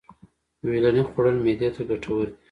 ویلنی 0.67 1.03
خوړل 1.07 1.09
خوړل 1.11 1.35
معدې 1.43 1.69
ته 1.75 1.81
گټور 1.89 2.25
دي. 2.29 2.35